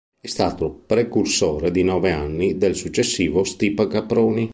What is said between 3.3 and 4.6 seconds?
Stipa Caproni.